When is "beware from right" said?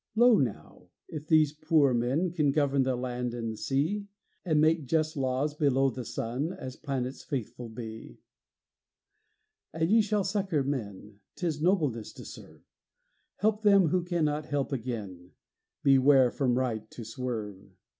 15.83-16.89